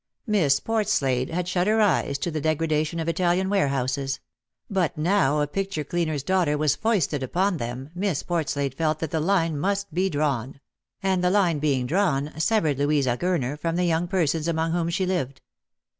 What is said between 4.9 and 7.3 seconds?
now a picture cleaner's daughter was foisted